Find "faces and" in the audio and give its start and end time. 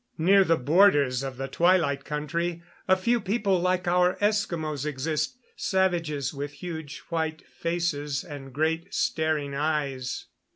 7.45-8.51